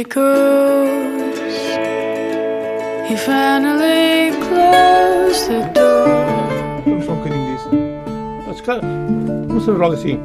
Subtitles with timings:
[0.00, 1.38] echoes.
[3.06, 6.08] He finally closed the door.
[6.86, 7.64] I'm fucking this.
[8.46, 9.52] That's kind of.
[9.52, 10.20] What's the wrong scene?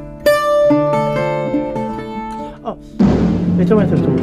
[2.64, 2.78] Oh,
[3.60, 4.16] it's a winter tour.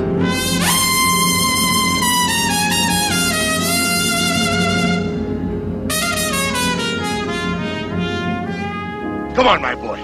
[9.35, 9.99] Come on, my boy.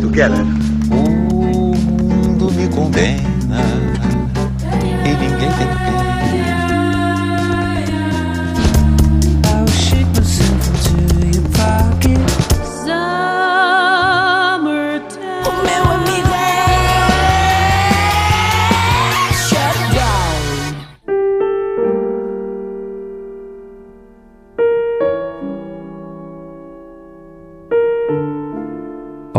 [0.00, 0.53] Together.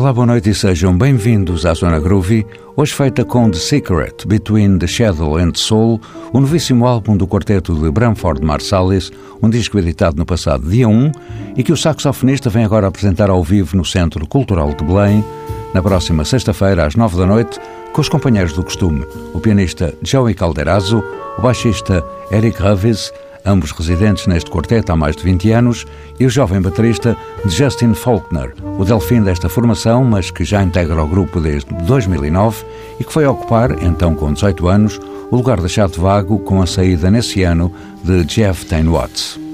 [0.06, 2.46] Olá, boa noite e sejam bem-vindos à Zona Groovy,
[2.76, 6.00] hoje feita com The Secret, Between the Shadow and Soul,
[6.32, 11.12] o novíssimo álbum do quarteto de Bramford Marsalis, um disco editado no passado dia 1
[11.58, 15.26] e que o saxofonista vem agora apresentar ao vivo no Centro Cultural de Belém,
[15.74, 17.60] na próxima sexta-feira às nove da noite,
[17.92, 21.04] com os companheiros do costume, o pianista Joey Calderazzo,
[21.36, 23.12] o baixista Eric Ravis,
[23.46, 25.86] ambos residentes neste quarteto há mais de 20 anos,
[26.20, 27.16] e o jovem baterista
[27.46, 32.66] Justin Faulkner, o delfim desta formação, mas que já integra o grupo desde 2009
[33.00, 35.00] e que foi ocupar, então com 18 anos,
[35.32, 37.72] o lugar deixado vago com a saída nesse ano
[38.04, 39.45] de Jeff Tain Watts.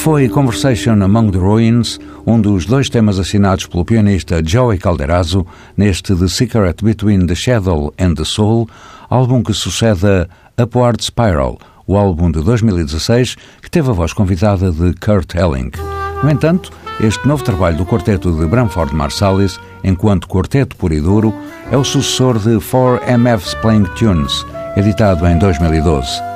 [0.00, 6.14] Foi Conversation Among the Ruins, um dos dois temas assinados pelo pianista Joey Calderazzo neste
[6.16, 8.66] The Secret Between the Shadow and the Soul,
[9.10, 10.06] álbum que sucede
[10.56, 15.72] a Upward Spiral, o álbum de 2016 que teve a voz convidada de Kurt Elling.
[16.22, 21.34] No entanto, este novo trabalho do quarteto de Bramford Marsalis, enquanto quarteto puro e duro,
[21.70, 24.46] é o sucessor de 4MF's Playing Tunes,
[24.78, 26.29] editado em 2012.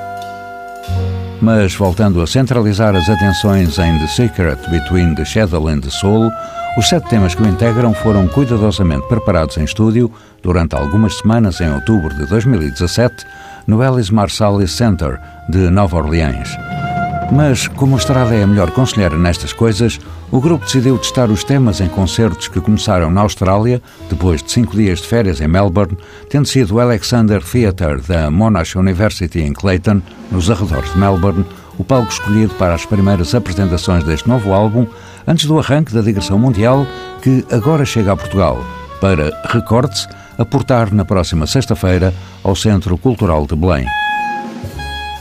[1.44, 6.32] Mas voltando a centralizar as atenções em The Secret Between the Shadow and the Soul,
[6.78, 10.10] os sete temas que o integram foram cuidadosamente preparados em estúdio
[10.42, 13.26] durante algumas semanas em outubro de 2017
[13.66, 15.20] no Ellis Marsalis Center
[15.50, 16.48] de Nova Orleans.
[17.32, 19.98] Mas, como a estrada é a melhor conselheira nestas coisas,
[20.30, 24.76] o grupo decidiu testar os temas em concertos que começaram na Austrália, depois de cinco
[24.76, 25.96] dias de férias em Melbourne,
[26.28, 30.00] tendo sido o Alexander Theatre da Monash University em Clayton,
[30.30, 31.44] nos arredores de Melbourne,
[31.78, 34.86] o palco escolhido para as primeiras apresentações deste novo álbum,
[35.26, 36.86] antes do arranque da digressão mundial,
[37.22, 38.62] que agora chega a Portugal,
[39.00, 40.06] para, recorde-se,
[40.38, 42.12] aportar na próxima sexta-feira
[42.42, 43.86] ao Centro Cultural de Belém.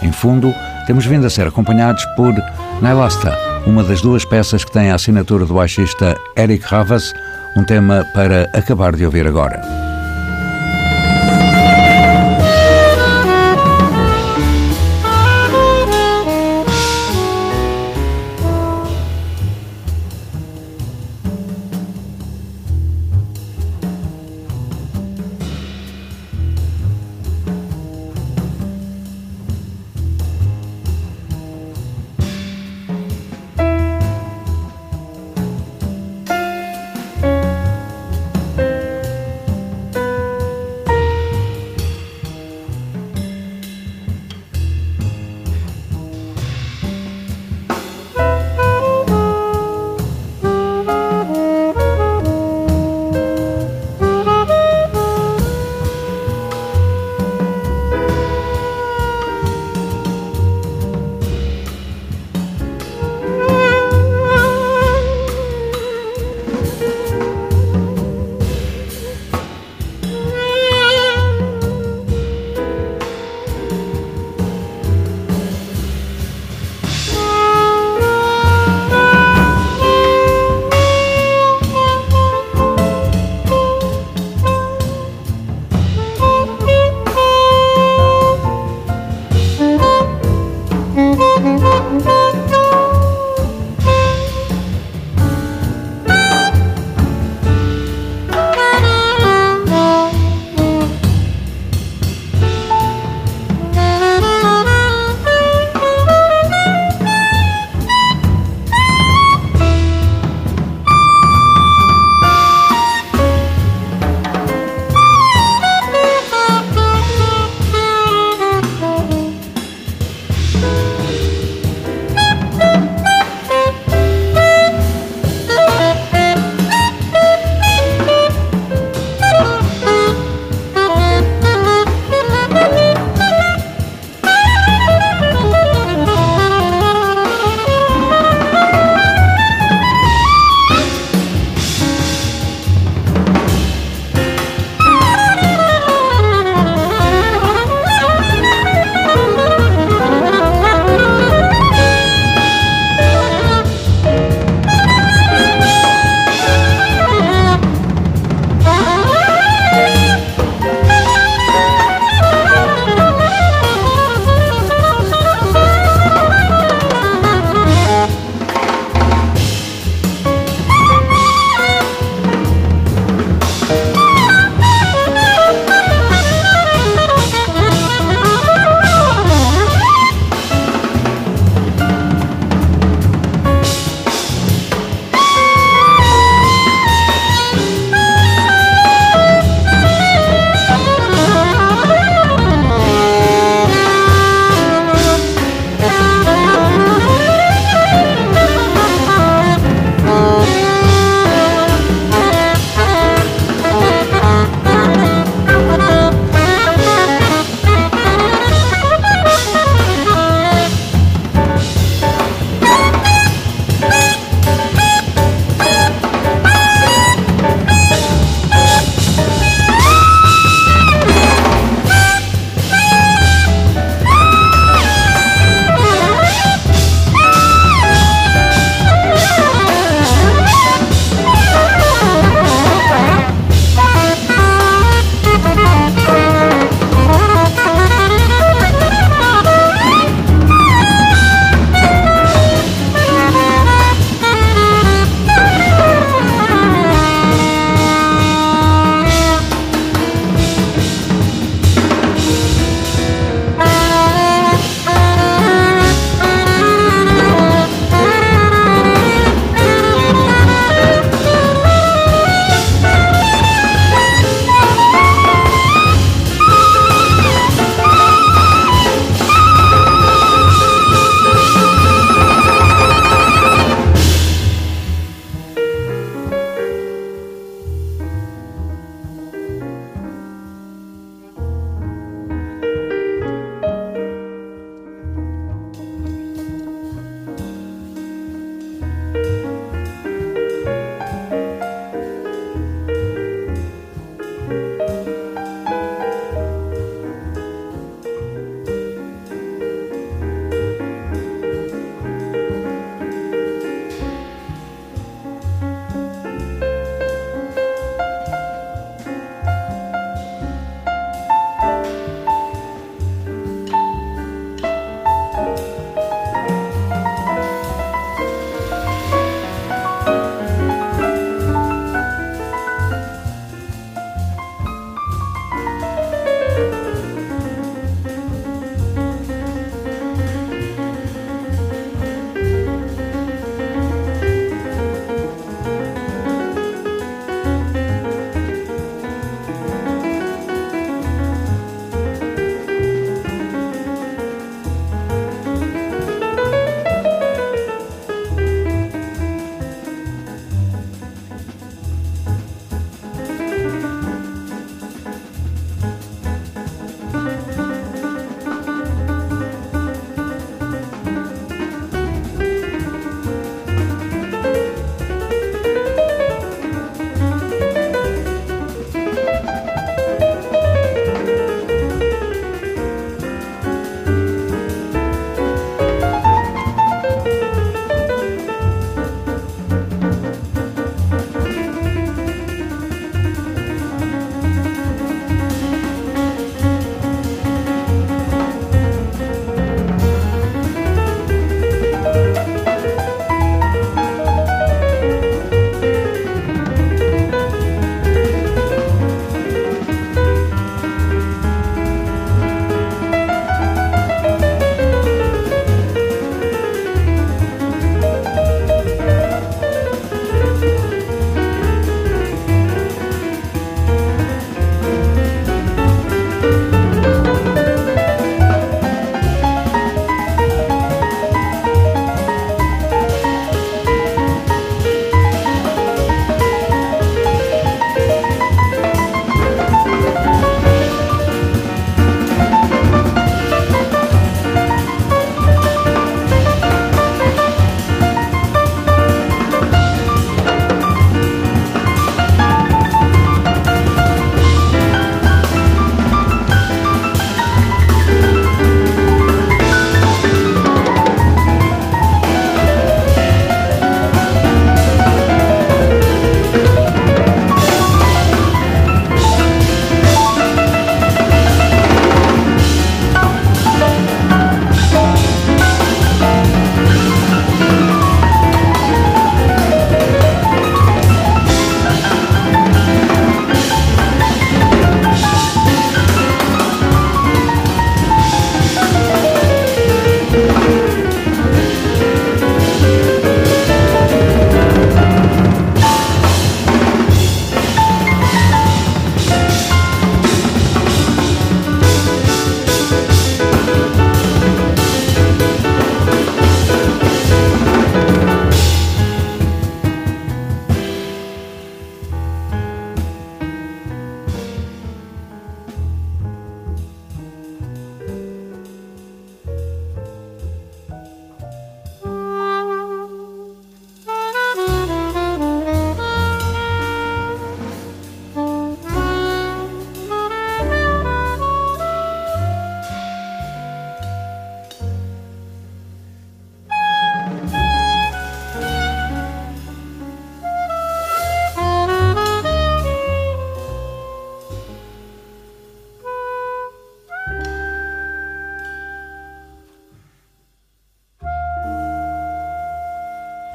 [0.04, 0.54] Em fundo,
[0.86, 2.34] temos vindo a ser acompanhados por
[2.82, 7.14] Nailasta, uma das duas peças que tem a assinatura do baixista Eric Ravas,
[7.56, 9.93] um tema para acabar de ouvir agora.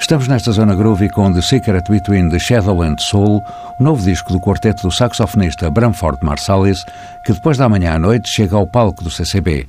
[0.09, 3.44] Estamos nesta zona groovy com The Secret Between the Shadow and Soul,
[3.79, 6.87] o novo disco do quarteto do saxofonista Bramford Marsalis,
[7.23, 9.66] que depois da manhã à noite chega ao palco do CCB.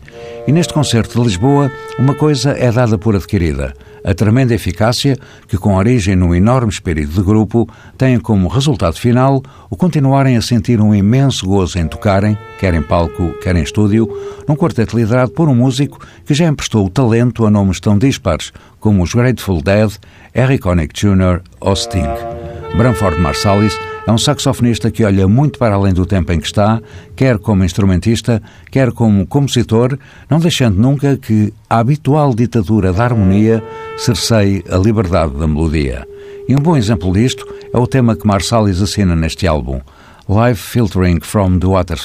[0.49, 3.71] E neste concerto de Lisboa, uma coisa é dada por adquirida–
[4.03, 5.15] a tremenda eficácia
[5.47, 10.41] que, com origem num enorme espírito de grupo, tem como resultado final o continuarem a
[10.41, 14.09] sentir um imenso gozo em tocarem, quer em palco, quer em estúdio,
[14.47, 18.51] num quarteto liderado por um músico que já emprestou o talento a nomes tão dispares
[18.79, 19.91] como os Grateful Dead,
[20.33, 21.41] Harry Connick Jr.
[21.59, 22.09] ou Sting.
[22.75, 26.81] Bramford Marsalis é um saxofonista que olha muito para além do tempo em que está,
[27.15, 29.97] quer como instrumentista, quer como compositor,
[30.29, 33.63] não deixando nunca que a habitual ditadura da harmonia
[33.97, 36.07] cerceie a liberdade da melodia.
[36.47, 39.79] E um bom exemplo disto é o tema que Marsalis assina neste álbum,
[40.27, 41.97] Live Filtering from the Water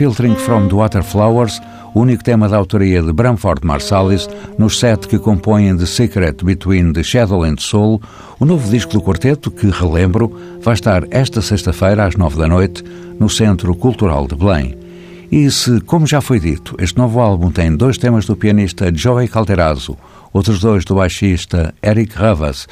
[0.00, 1.60] Filtering from the Water Flowers,
[1.94, 7.02] único tema da autoria de Bramford Marsalis, nos sete que compõem The Secret Between the
[7.02, 8.00] Shadow and Soul,
[8.38, 12.82] o novo disco do quarteto, que, relembro, vai estar esta sexta-feira às nove da noite
[13.18, 14.74] no Centro Cultural de Belém.
[15.30, 19.28] E se, como já foi dito, este novo álbum tem dois temas do pianista Joey
[19.28, 19.98] Calderazzo,
[20.32, 22.66] outros dois do baixista Eric Ravas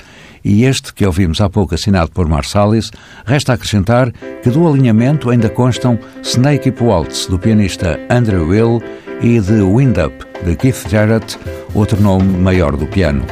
[0.44, 2.90] e este, que ouvimos há pouco assinado por Marsalis,
[3.24, 8.82] resta acrescentar que do alinhamento ainda constam Snake Up Waltz, do pianista Andrew Will,
[9.20, 11.38] e The Wind Up, de Keith Jarrett,
[11.74, 13.24] outro nome maior do piano.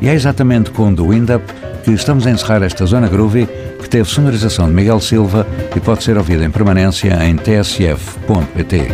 [0.00, 1.44] E é exatamente com The Wind Up
[1.84, 3.46] que estamos a encerrar esta zona groovy
[3.80, 5.46] que teve sonorização de Miguel Silva
[5.76, 8.88] e pode ser ouvida em permanência em tsf.pt.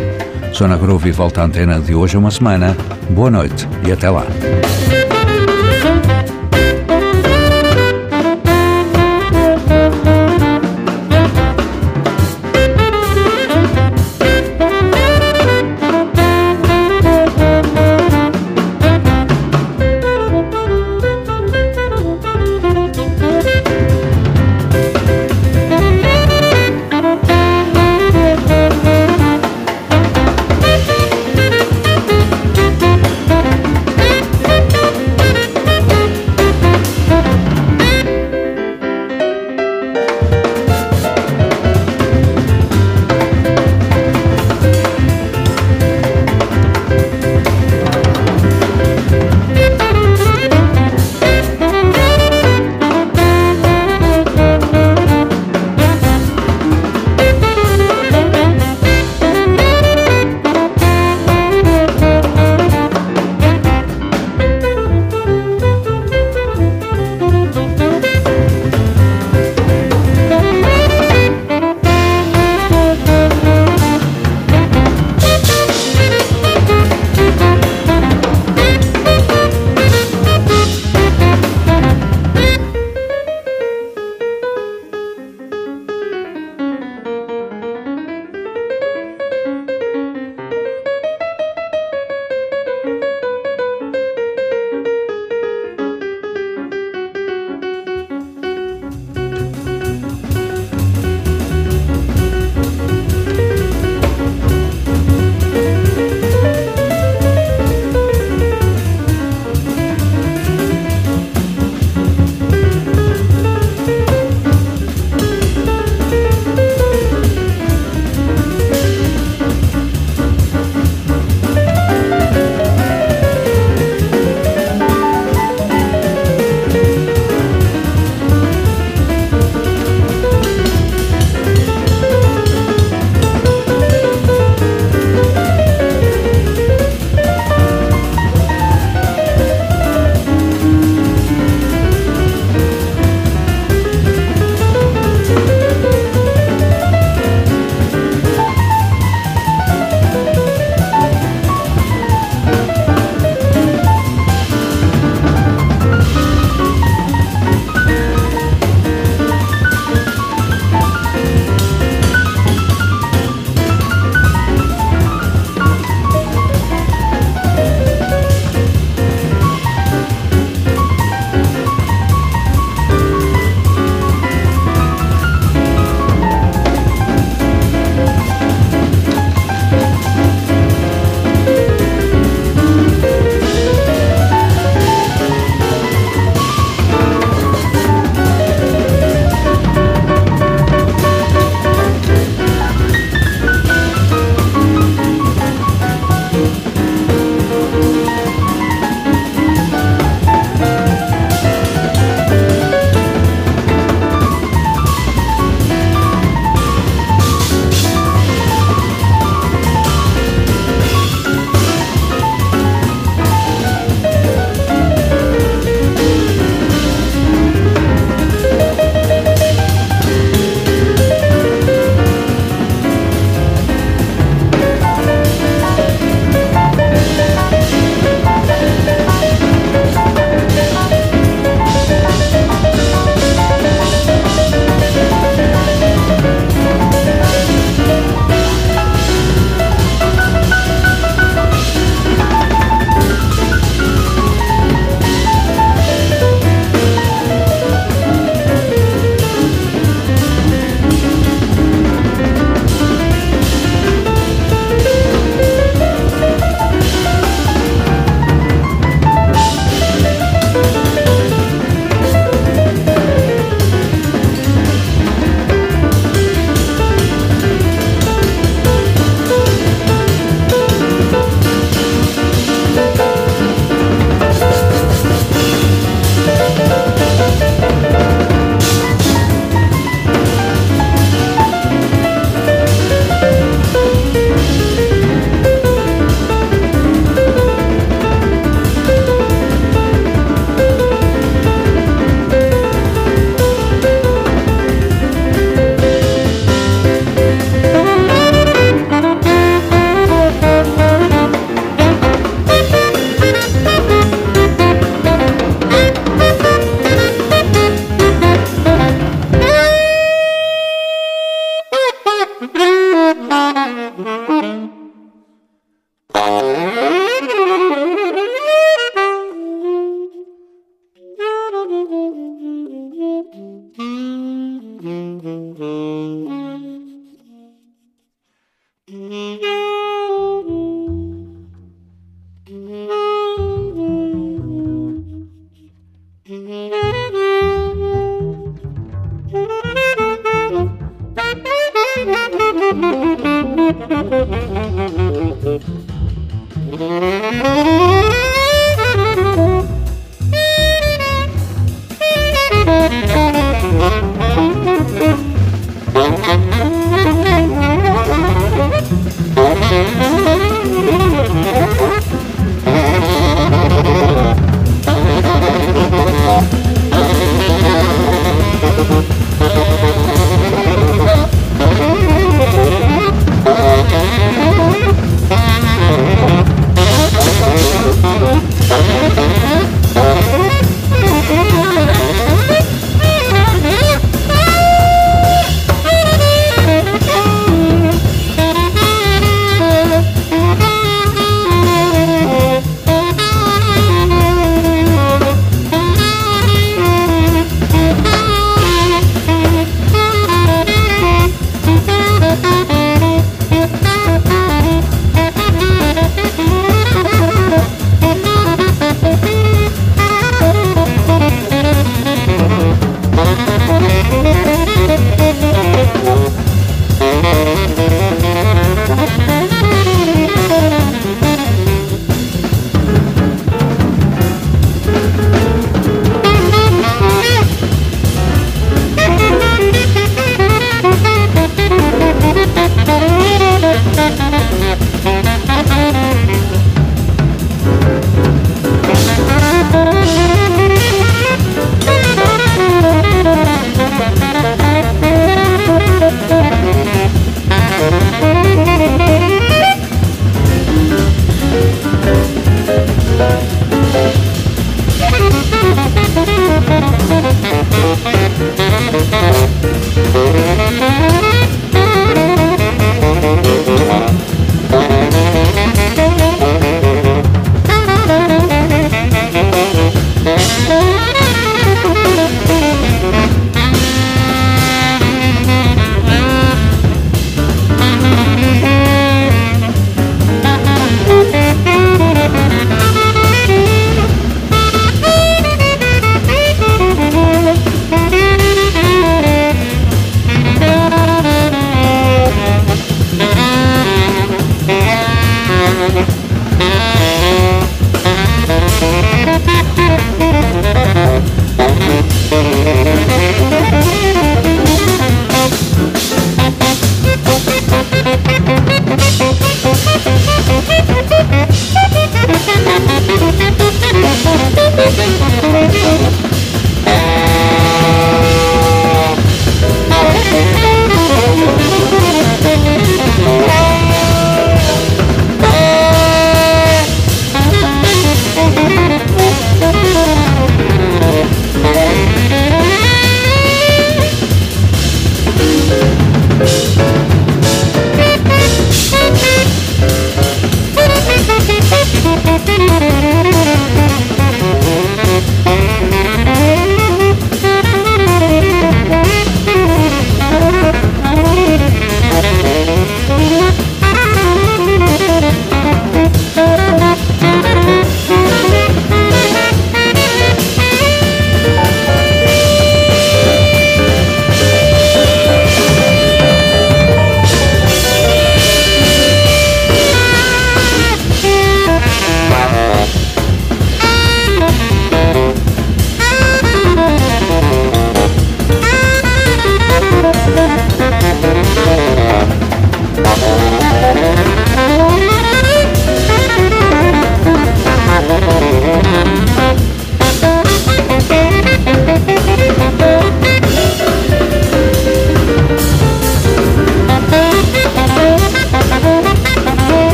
[0.52, 2.76] Zona Groovy volta à antena de hoje a uma semana.
[3.10, 4.26] Boa noite e até lá.